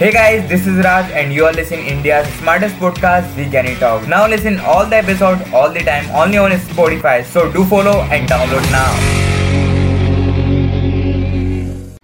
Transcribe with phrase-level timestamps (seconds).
[0.00, 4.08] Hey guys, this is Raj and you are listening India's smartest podcast, The Kenny Talk.
[4.08, 7.22] Now listen all the episode all the time only on Spotify.
[7.22, 9.20] So do follow and download now.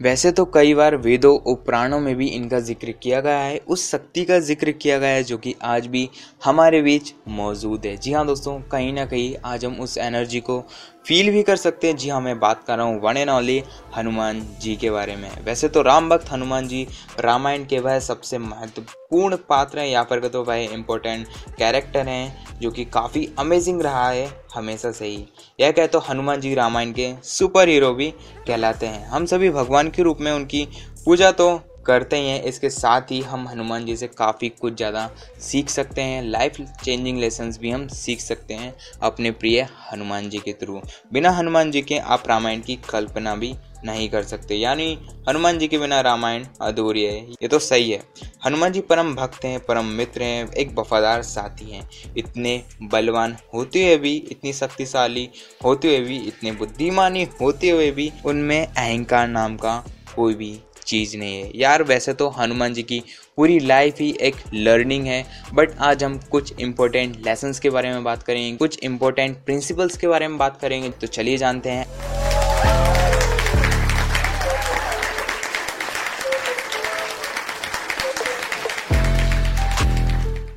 [0.03, 3.91] वैसे तो कई बार वेदों और पुराणों में भी इनका ज़िक्र किया गया है उस
[3.91, 6.09] शक्ति का ज़िक्र किया गया है जो कि आज भी
[6.45, 10.59] हमारे बीच मौजूद है जी हाँ दोस्तों कहीं ना कहीं आज हम उस एनर्जी को
[11.07, 13.63] फील भी कर सकते हैं। जी हाँ मैं बात कर रहा हूँ one and only
[13.97, 16.87] Hanuman ji के बारे में। वैसे तो राम भक्त हनुमान जी
[17.21, 21.27] रामायण के वह सबसे महत्वपूर्ण पात्र हैं। या फिर तो वह इम्पोर्टेंट
[21.59, 25.27] कैरेक्टर हैं, जो कि काफ़ी अमेजिंग रहा है, हमेशा से ही।
[25.61, 28.11] यह कहे तो हनुमान जी रामायण के सुपर हीरो भी
[28.47, 30.69] कहलाते हैं। हम सभी भगवान के रूप में उनकी
[31.05, 31.49] पूजा तो
[31.87, 35.09] करते ही। हैं इसके साथ ही हम हनुमान जी से काफ़ी कुछ ज़्यादा
[35.43, 39.61] सीख सकते हैं। लाइफ चेंजिंग लेसन्स भी हम सीख सकते हैं अपने प्रिय
[39.93, 40.81] हनुमान जी के थ्रू
[41.13, 43.55] बिना हनुमान जी के आप रामायण की कल्पना भी
[43.85, 48.01] नहीं कर सकते। यानी हनुमान जी के बिना रामायण अधूरी है। ये तो सही है।
[48.45, 53.85] हनुमान जी परम भक्त हैं, परम मित्र हैं, एक वफादार साथी हैं। इतने बलवान होते
[53.85, 55.29] हुए भी, इतनी शक्तिशाली
[55.65, 59.83] होते हुए भी, इतने बुद्धिमानी होते हुए भी उनमें अहंकार नाम का
[60.15, 63.03] कोई भी चीज़ नहीं है। यार, वैसे तो हनुमान जी की
[63.37, 68.05] पूरी लाइफ ही एक लर्निंग है बट आज हम कुछ इंपॉर्टेंट लेसन्स के बारे में
[68.05, 71.87] बात करेंगे, कुछ इंपॉर्टेंट प्रिंसिपल्स के बारे में बात करेंगे तो चलिए जानते हैं।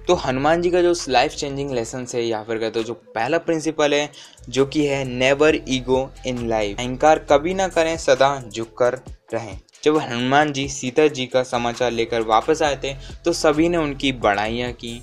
[0.08, 3.38] तो हनुमान जी का जो लाइफ चेंजिंग लेसन है, या फिर कहते हो जो पहला
[3.38, 4.10] प्रिंसिपल है,
[4.50, 9.00] जो कि है नेवर ईगो इन लाइफ अहंकार कभी ना करें, सदा झुक कर
[9.34, 12.94] रहें। जब हनुमान जी सीता जी का समाचार लेकर वापस आए थे
[13.26, 15.02] तो सभी ने उनकी बढ़ाइयाँ की,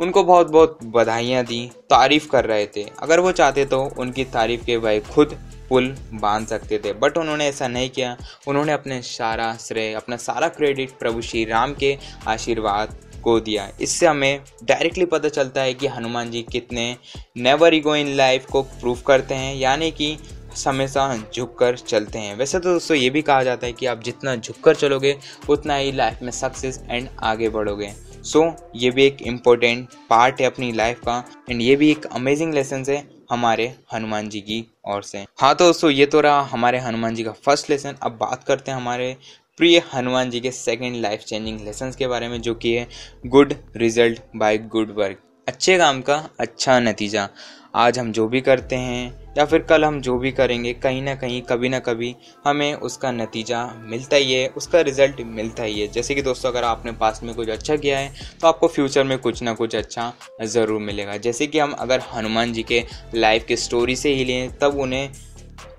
[0.00, 4.64] उनको बहुत बहुत बधाइयाँ दी, तारीफ़ कर रहे थे। अगर वो चाहते तो उनकी तारीफ़
[4.64, 8.16] के वह खुद पुल बाँध सकते थे। बट उन्होंने ऐसा नहीं किया।
[8.48, 14.06] उन्होंने अपने सारा श्रेय, अपना सारा क्रेडिट प्रभु श्री राम के आशीर्वाद को दिया। इससे
[14.06, 16.96] हमें डायरेक्टली पता चलता है कि हनुमान जी कितने
[17.36, 20.16] नेवर ईगो इन लाइफ को प्रूव करते हैं। यानी कि
[20.56, 24.02] हमेशा झुक कर चलते हैं। वैसे तो दोस्तों ये भी कहा जाता है कि आप
[24.02, 25.16] जितना झुक कर चलोगे
[25.48, 27.92] उतना ही लाइफ में सक्सेस एंड आगे बढ़ोगे।
[28.24, 32.06] सो so, ये भी एक इम्पोर्टेंट पार्ट है अपनी लाइफ का एंड ये भी एक
[32.06, 36.40] अमेजिंग लेसन है हमारे हनुमान जी की ओर से। हाँ तो दोस्तों ये तो रहा
[36.42, 39.16] हमारे हनुमान जी का फ़र्स्ट लेसन अब बात करते हैं हमारे
[39.58, 42.86] प्रिय हनुमान जी के सेकंड लाइफ चेंजिंग लेसन के बारे में जो कि है
[43.26, 47.28] good result by good work अच्छे काम का अच्छा नतीजा।
[47.74, 51.14] आज हम जो भी करते हैं, या फिर कल हम जो भी करेंगे, कहीं ना
[51.14, 52.14] कहीं, कभी ना कभी
[52.46, 56.64] हमें उसका नतीजा मिलता ही है, उसका रिज़ल्ट मिलता ही है। जैसे कि दोस्तों, अगर
[56.64, 60.12] आपने पास में कुछ अच्छा किया है तो आपको फ्यूचर में कुछ ना कुछ अच्छा
[60.44, 62.82] ज़रूर मिलेगा। जैसे कि हम अगर हनुमान जी के
[63.14, 65.10] लाइफ के स्टोरी से ही लें, तब उन्हें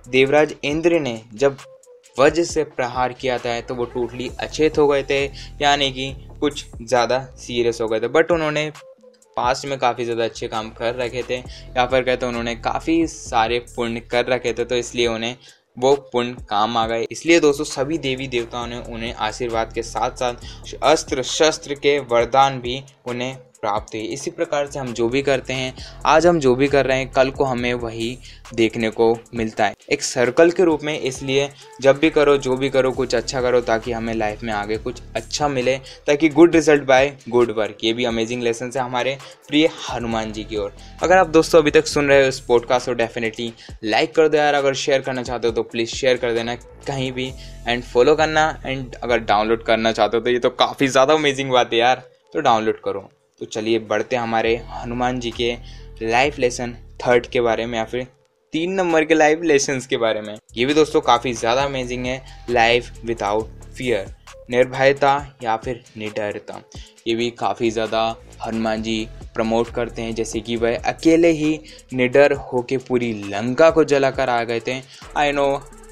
[0.10, 1.58] देवराज इंद्र ने जब
[2.16, 5.24] वज्र से प्रहार किया था तो वो टोटली अचेत हो गए थे,
[5.62, 8.72] यानी कि कुछ ज़्यादा सीरियस हो गए थे। बट उन्होंने
[9.38, 13.60] पास्ट में काफ़ी ज़्यादा अच्छे काम कर रखे थे, या फिर कहते उन्होंने काफ़ी सारे
[13.76, 15.36] पुण्य कर रखे थे तो इसलिए उन्हें
[15.78, 20.12] वो पुण्य काम आ गए। इसलिए दोस्तों, सभी देवी देवताओं ने उन्हें आशीर्वाद के साथ
[20.12, 25.22] साथ अस्त्र शस्त्र के वरदान भी उन्हें प्राप्त हुई। इसी प्रकार से हम जो भी
[25.24, 25.74] करते हैं,
[26.06, 28.18] आज हम जो भी कर रहे हैं, कल को हमें वही
[28.54, 31.50] देखने को मिलता है। एक सर्कल के रूप में इसलिए
[31.82, 35.02] जब भी करो, जो भी करो, कुछ अच्छा करो ताकि हमें लाइफ में आगे कुछ
[35.16, 35.78] अच्छा मिले,
[36.08, 39.18] ताकि good result by good work ये भी अमेजिंग लेसन है हमारे
[39.48, 40.74] प्रिय हनुमान जी की ओर।
[41.04, 43.52] अगर आप दोस्तों अभी तक सुन रहे हो इस पॉडकास्ट को डेफिनेटली
[43.84, 46.56] लाइक कर दो यार। अगर शेयर करना चाहते हो तो प्लीज़ शेयर कर देना
[46.88, 47.32] कहीं भी
[47.68, 51.52] एंड फॉलो करना एंड अगर डाउनलोड करना चाहते हो तो ये तो काफ़ी ज़्यादा अमेजिंग
[51.52, 53.10] बात है यार। तो डाउनलोड करो।
[53.40, 55.56] तो चलिए बढ़ते हमारे हनुमान जी के
[56.02, 56.76] लाइफ लेसन
[57.06, 58.08] थर्ड के बारे में या फिर
[58.54, 62.22] तीन नंबर के लाइफ लेसन के बारे में। ये भी दोस्तों काफ़ी ज़्यादा अमेजिंग है
[62.50, 64.14] लाइफ विदाउट फियर
[64.52, 65.14] निर्भयता
[65.44, 66.62] या फिर निडरता।
[67.08, 68.04] ये भी काफ़ी ज़्यादा
[68.46, 71.60] हनुमान जी प्रमोट करते हैं, जैसे कि वह अकेले ही
[71.94, 74.82] निडर होके पूरी लंका को जलाकर आ गए थे।
[75.18, 75.48] आई नो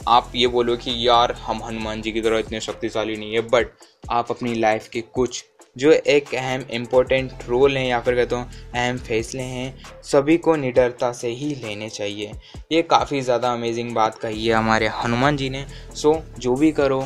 [0.07, 3.68] आप ये बोलो कि यार, हम हनुमान जी की तरह इतने शक्तिशाली नहीं है बट
[4.12, 5.44] आप अपनी लाइफ के कुछ
[5.75, 9.73] जो एक अहम इम्पोर्टेंट रोल हैं या फिर कहता हूँ, अहम फैसले हैं,
[10.03, 12.31] सभी को निडरता से ही लेने चाहिए।
[12.71, 15.65] ये काफ़ी ज़्यादा अमेजिंग बात कही है हमारे हनुमान जी ने।
[15.95, 16.99] सो जो भी करो,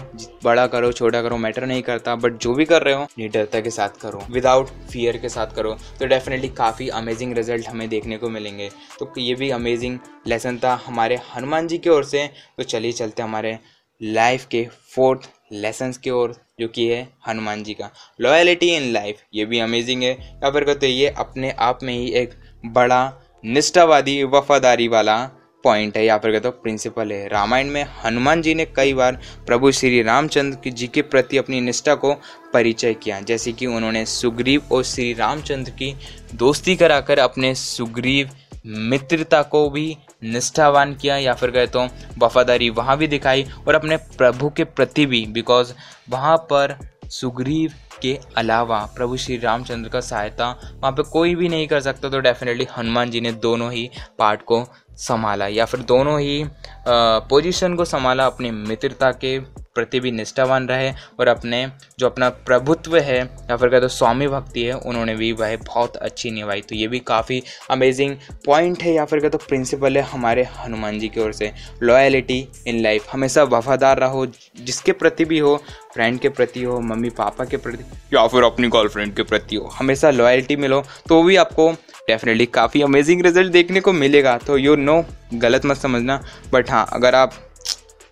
[0.43, 3.69] बड़ा करो, छोटा करो मैटर नहीं करता बट जो भी कर रहे हो, निडरता के
[3.69, 8.29] साथ करो। विदाउट फियर के साथ करो। तो डेफिनेटली काफ़ी अमेजिंग रिज़ल्ट हमें देखने को
[8.29, 8.69] मिलेंगे।
[8.99, 9.97] तो ये भी अमेजिंग
[10.27, 12.27] लेसन था हमारे हनुमान जी की ओर से।
[12.57, 13.57] तो चलिए चलते हमारे
[14.01, 14.65] लाइफ के
[14.95, 17.89] फोर्थ लेसन्स की ओर। जो कि है हनुमान जी का।
[18.21, 22.11] लॉयलिटी इन लाइफ ये भी अमेजिंग है। या फिर कहते ये अपने आप में ही
[22.11, 22.33] एक
[22.65, 23.13] बड़ा,
[23.45, 25.17] निष्ठावादी, वफादारी वाला
[25.63, 29.21] पॉइंट है। या फिर कहते हो प्रिंसिपल है। रामायण में हनुमान जी ने कई बार
[29.47, 32.13] प्रभु श्री रामचंद्र जी के प्रति अपनी निष्ठा को
[32.53, 35.95] परिचय किया। जैसे कि उन्होंने सुग्रीव और श्री रामचंद्र की
[36.35, 38.29] दोस्ती कराकर अपने सुग्रीव
[38.65, 41.87] मित्रता को भी निष्ठावान किया या फिर कहे तो
[42.19, 45.73] वफादारी वहाँ भी दिखाई और अपने प्रभु के प्रति भी बिकॉज़
[46.09, 46.77] वहाँ पर
[47.11, 52.09] सुग्रीव के अलावा प्रभु श्री रामचंद्र का सहायता वहाँ पे कोई भी नहीं कर सकता
[52.09, 54.63] तो डेफिनेटली हनुमान जी ने दोनों ही पार्ट को
[54.99, 56.43] संभाला या फिर दोनों ही
[56.87, 59.39] पोजीशन को संभाला, अपनी मित्रता के
[59.75, 61.65] प्रति भी निष्ठावान रहे और अपने
[61.99, 65.95] जो अपना प्रभुत्व है, या फिर कहते तो स्वामी भक्ति है, उन्होंने भी वह बहुत
[65.97, 67.41] अच्छी निभाई। तो ये भी काफ़ी
[67.71, 68.15] अमेजिंग
[68.45, 71.51] पॉइंट है, या फिर कहते तो प्रिंसिपल है हमारे हनुमान जी की ओर से।
[71.83, 74.25] लॉयलिटी इन लाइफ हमेशा वफादार रहो,
[74.57, 75.55] जिसके प्रति भी हो
[75.93, 77.83] फ्रेंड के प्रति हो मम्मी पापा के प्रति,
[78.13, 81.71] या फिर अपनी गर्लफ्रेंड के प्रति हो, हमेशा लॉयल्टी मिलो। तो भी आपको
[82.07, 85.03] डेफिनेटली काफ़ी अमेजिंग रिज़ल्ट देखने को मिलेगा तो यू नो
[85.35, 86.19] गलत मत समझना।
[86.53, 87.33] बट हाँ अगर आप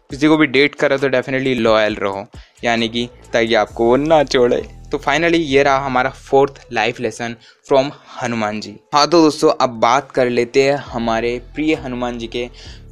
[0.09, 2.25] किसी को भी डेट करो तो डेफिनेटली लॉयल रहो।
[2.63, 4.61] यानी कि ताकि आपको वो ना छोड़े।
[4.91, 7.35] तो फाइनली ये रहा हमारा fourth life lesson
[7.67, 8.75] from Hanuman ji.
[8.93, 12.47] हाँ तो दोस्तों, अब बात कर लेते हैं हमारे प्रिय हनुमान जी के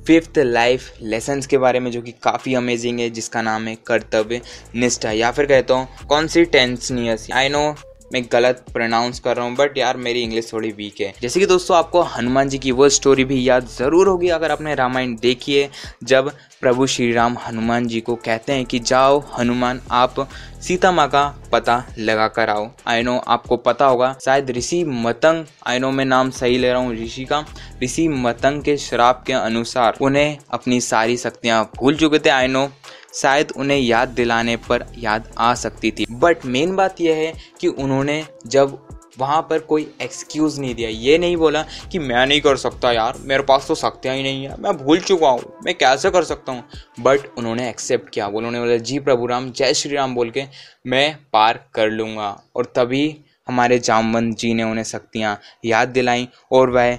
[0.08, 4.42] फिफ्थ लाइफ लेसन्स के बारे में, जो कि काफ़ी अमेजिंग है, जिसका नाम है कर्तव्य
[4.76, 7.74] निष्ठा। या फिर कहता हूँ, कौन सी टेंसनियस आई नो
[8.14, 11.46] मैं गलत प्रोनाउंस कर रहा हूँ बट यार मेरी इंग्लिश थोड़ी वीक है। जैसे कि
[11.46, 15.70] दोस्तों, आपको हनुमान जी की वो स्टोरी भी याद ज़रूर होगी, अगर आपने रामायण देखिए
[16.04, 16.32] जब
[16.62, 20.28] प्रभु श्री राम हनुमान जी को कहते हैं कि जाओ हनुमान, आप
[20.62, 25.46] सीता माँ का पता लगा कर आओ। आई नो आपको पता होगा, शायद ऋषि मतंग
[25.68, 27.44] आई नो मैं नाम सही ले रहा हूँ ऋषि का,
[27.84, 32.68] ऋषि मतंग के श्राप के अनुसार उन्हें अपनी सारी शक्तियाँ भूल चुके थे। आई नो
[33.14, 37.68] शायद उन्हें याद दिलाने पर याद आ सकती थी। बट मेन बात यह है कि
[37.68, 38.78] उन्होंने जब
[39.20, 41.62] वहाँ पर कोई एक्सक्यूज़ नहीं दिया, ये नहीं बोला
[41.92, 45.00] कि मैं नहीं कर सकता यार, मेरे पास तो शक्तियाँ ही नहीं है, मैं भूल
[45.00, 46.64] चुका हूँ, मैं कैसे कर सकता हूँ?
[47.00, 50.44] बट उन्होंने एक्सेप्ट किया उन्होंने बोला, जी प्रभु राम, जय श्री राम, बोल के
[50.88, 53.06] मैं पार कर लूँगा। और तभी
[53.48, 56.98] हमारे जामवंत जी ने उन्हें शक्तियाँ याद दिलाई और वह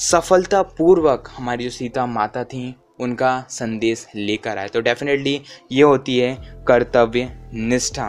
[0.00, 5.40] सफलतापूर्वक हमारी जो सीता माता थी उनका संदेश लेकर आए। तो डेफिनेटली
[5.72, 6.34] ये होती है
[6.68, 8.06] कर्तव्य निष्ठा।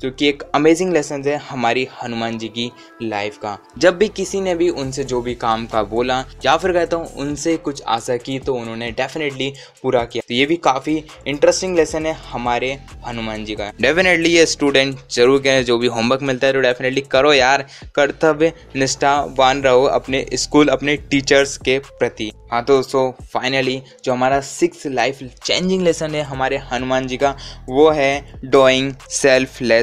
[0.00, 2.70] जो कि एक अमेजिंग लेसन है हमारी हनुमान जी की
[3.02, 6.72] लाइफ का। जब भी किसी ने भी उनसे जो भी काम का बोला या फिर
[6.72, 9.52] कहता हूँ उनसे कुछ आशा की तो उन्होंने डेफिनेटली
[9.82, 12.72] पूरा किया। तो ये भी काफ़ी इंटरेस्टिंग लेसन है हमारे
[13.06, 17.00] हनुमान जी का। डेफिनेटली ये स्टूडेंट ज़रूर कहें, जो भी होमवर्क मिलता है तो डेफिनेटली
[17.02, 17.66] करो यार।
[17.96, 24.40] कर्तव्य निष्ठावान रहो अपने स्कूल अपने टीचर्स के प्रति। हाँ तो दोस्तों फाइनली जो हमारा
[24.40, 27.34] सिक्स लाइफ चेंजिंग लेसन है हमारे हनुमान जी का,
[27.68, 28.92] वो है डोइंग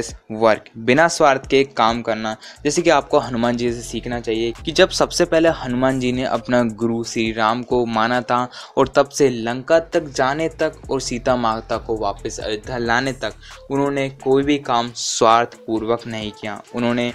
[0.04, 4.52] सेल्फलेस वर्क, बिना स्वार्थ के काम करना। जैसे कि आपको हनुमान जी से सीखना चाहिए
[4.64, 8.88] कि जब सबसे पहले हनुमान जी ने अपना गुरु श्री राम को माना था और
[8.88, 13.32] तब से लंका तक जाने तक और सीता माता को वापस अयोध्या लाने तक,
[13.70, 17.12] उन्होंने कोई भी काम स्वार्थ पूर्वक नहीं किया। उन्होंने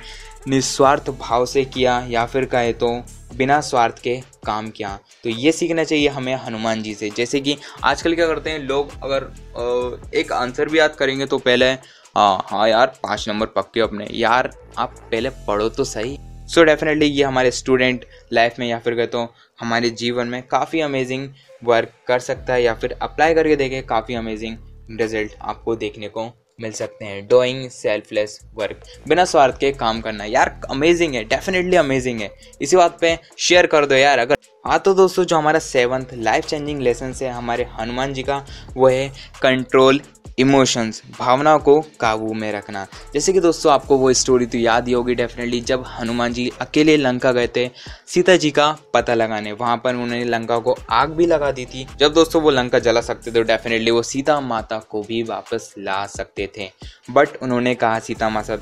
[0.47, 2.89] निस्वार्थ भाव से किया या फिर कहे तो
[3.35, 4.15] बिना स्वार्थ के
[4.45, 8.49] काम किया। तो ये सीखना चाहिए हमें हनुमान जी से। जैसे कि आजकल क्या करते
[8.49, 11.73] हैं, लोग अगर एक आंसर भी याद करेंगे तो पहले
[12.15, 16.65] हाँ हाँ यार, पाँच नंबर पक्के अपने। यार, आप पहले पढ़ो तो सही। सो so
[16.65, 19.27] डेफिनेटली ये हमारे स्टूडेंट लाइफ में या फिर कहते हो
[19.59, 21.27] हमारे जीवन में काफ़ी अमेजिंग
[21.63, 24.57] वर्क कर सकता है या फिर अप्लाई करके देखें, काफ़ी अमेजिंग
[25.01, 26.25] रिज़ल्ट आपको देखने को
[26.61, 31.75] मिल सकते हैं। डोइंग सेल्फलेस वर्क बिना स्वार्थ के काम करना। यार अमेजिंग है डेफिनेटली
[31.75, 35.59] अमेजिंग है। इसी बात पे शेयर कर दो यार, अगर हाँ तो दोस्तों, जो हमारा
[35.59, 38.45] सेवंथ लाइफ चेंजिंग लेसन है हमारे हनुमान जी का,
[38.77, 39.07] वो है
[39.41, 40.01] कंट्रोल
[40.39, 44.93] इमोशंस भावनाओं को काबू में रखना। जैसे कि दोस्तों, आपको वो स्टोरी तो याद ही
[44.93, 47.69] होगी डेफिनेटली जब हनुमान जी अकेले लंका गए थे,
[48.07, 51.87] सीता जी का पता लगाने, वहाँ पर उन्होंने लंका को आग भी लगा दी थी।
[51.97, 56.05] जब दोस्तों वो लंका जला सकते थे डेफिनेटली वो सीता माता को भी वापस ला
[56.07, 56.71] सकते थे।
[57.11, 58.55] बट उन्होंने कहा, Sita Mata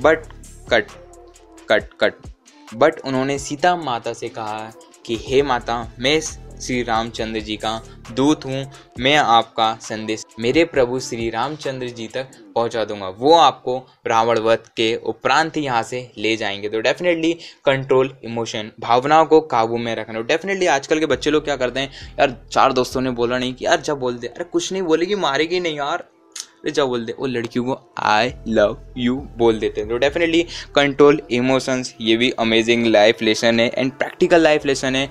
[0.00, 0.26] but
[0.70, 0.86] cut
[1.70, 2.14] cut cut
[2.74, 4.72] but उन्होंने सीता माता से कहा
[5.06, 6.20] कि, हे माता, मैं
[6.64, 7.70] श्री रामचंद्र जी का
[8.16, 8.64] दूत हूँ,
[9.00, 14.68] मैं आपका संदेश मेरे प्रभु श्री रामचंद्र जी तक पहुँचा दूँगा। वो आपको रावण वध
[14.76, 17.32] के उपरांत यहाँ से ले जाएँगे। तो डेफिनेटली
[17.64, 21.90] कंट्रोल इमोशन भावनाओं को काबू में रखना। डेफिनेटली आजकल के बच्चे लोग क्या करते हैं,
[22.20, 25.14] यार चार दोस्तों ने बोला नहीं कि यार जब बोल दे। अरे कुछ नहीं, बोलेगी
[25.16, 26.08] मारेगी नहीं यार।
[26.66, 30.42] जब बोल दे, वो लड़कियों को आई लव यू बोल देते हैं। तो डेफिनेटली
[30.74, 35.08] कंट्रोल इमोशंस ये भी अमेजिंग लाइफ लेसन है। एंड प्रैक्टिकल लाइफ लेसन है।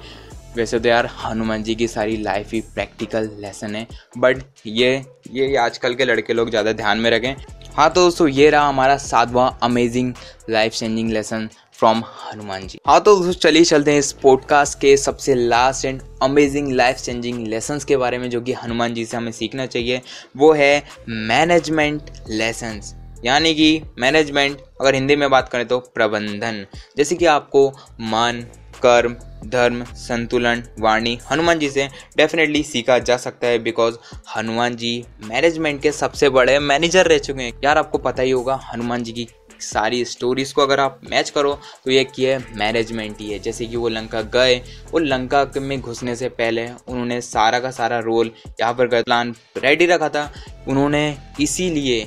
[0.57, 4.93] वैसे तो यार हनुमान जी की सारी लाइफ ही प्रैक्टिकल लेसन है। बट ये
[5.31, 7.35] ये आजकल के लड़के लोग ज़्यादा ध्यान में रखें।
[7.75, 10.13] हाँ तो दोस्तों, ये रहा हमारा सातवां amazing
[10.49, 12.79] life changing lesson from Hanuman ji.
[12.87, 17.47] हाँ तो दोस्तों, चलिए चलते हैं इस पॉडकास्ट के सबसे last and amazing life changing
[17.47, 20.01] lessons के बारे में, जो कि हनुमान जी से हमें सीखना चाहिए।
[20.37, 22.93] वो है मैनेजमेंट लेसन्स
[23.25, 26.65] यानी कि मैनेजमेंट अगर हिंदी में बात करें तो प्रबंधन।
[26.97, 28.41] जैसे कि आपको मान,
[28.83, 33.97] कर्म धर्म, संतुलन, वाणी, हनुमान जी से डेफिनेटली सीखा जा सकता है बिकॉज़
[34.35, 38.59] हनुमान जी मैनेजमेंट के सबसे बड़े मैनेजर रह चुके हैं। यार, आपको पता ही होगा,
[38.63, 39.27] हनुमान जी की
[39.61, 41.53] सारी स्टोरीज को अगर आप मैच करो
[41.85, 44.55] तो ये की है मैनेजमेंट ही है। जैसे कि वो लंका गए,
[44.91, 48.31] वो लंका में घुसने से पहले उन्होंने सारा का सारा रोल
[48.61, 50.31] यहाँ पर प्लान रेडी रखा था।
[50.67, 52.03] उन्होंने इसीलिए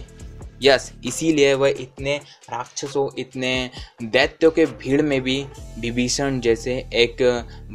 [0.62, 2.16] यस इसीलिए वह इतने
[2.50, 3.70] राक्षसों, इतने
[4.02, 5.44] दैत्यों के भीड़ में भी
[5.78, 7.22] विभीषण जैसे एक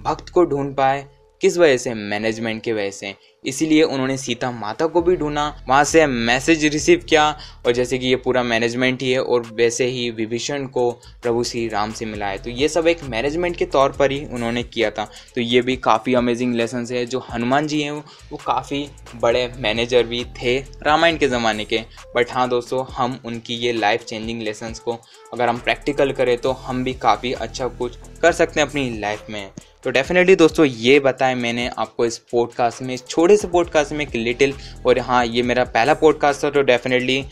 [0.06, 1.06] भक्त को ढूंढ पाए।
[1.42, 1.94] किस वजह से?
[1.94, 3.14] मैनेजमेंट की वजह से।
[3.46, 7.24] इसीलिए उन्होंने सीता माता को भी ढूंढा। वहाँ से मैसेज रिसीव किया
[7.66, 10.90] और जैसे कि ये पूरा मैनेजमेंट ही है और वैसे ही विभीषण को
[11.24, 14.26] प्रभु श्री राम से मिला है। तो ये सब एक मैनेजमेंट के तौर पर ही
[14.26, 18.38] उन्होंने किया था। तो ये भी काफ़ी अमेजिंग लेसन है जो हनुमान जी हैं। वो
[18.38, 18.86] काफ़ी
[19.22, 21.82] बड़े मैनेजर भी थे रामायण के ज़माने के।
[22.16, 24.98] बट हाँ दोस्तों, हम उनकी ये लाइफ चेंजिंग लेसन्स को
[25.34, 29.26] अगर हम प्रैक्टिकल करें तो हम भी काफ़ी अच्छा कुछ कर सकते हैं अपनी लाइफ
[29.30, 29.52] में।
[29.84, 34.06] तो डेफिनेटली दोस्तों, ये बताएँ मैंने आपको इस पॉडकास्ट में, इस छोटे से पॉडकास्ट में
[34.06, 34.54] एक लिटिल
[34.86, 37.24] और हाँ ये मेरा पहला पॉडकास्ट था तो डेफिनेटली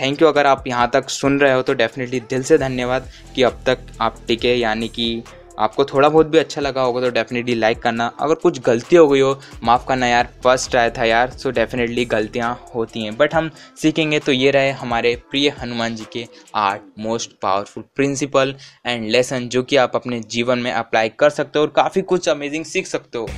[0.00, 3.42] थैंक यू अगर आप यहाँ तक सुन रहे हो तो डेफिनेटली दिल से धन्यवाद कि
[3.42, 5.22] अब तक आप टिके, यानी कि
[5.60, 9.06] आपको थोड़ा बहुत भी अच्छा लगा होगा तो डेफिनेटली लाइक करना अगर कुछ गलती हो
[9.08, 13.34] गई हो माफ़ करना यार फ़र्स्ट आया था यार सो डेफिनेटली गलतियाँ होती हैं बट
[13.34, 13.50] हम
[13.82, 16.26] सीखेंगे तो ये रहे हमारे प्रिय हनुमान जी के
[16.56, 18.54] art most powerful principle
[18.86, 22.28] and lesson जो कि आप अपने जीवन में अप्लाई कर सकते हो और काफ़ी कुछ
[22.28, 23.28] अमेजिंग सीख सकते हो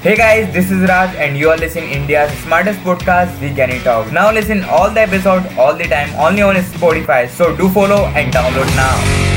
[0.00, 4.12] Hey guys, this is Raj and you are listening India's smartest podcast, We Can Talk.
[4.12, 7.22] Now listen all the episode all the time only on Spotify.
[7.30, 9.35] So do follow and download now.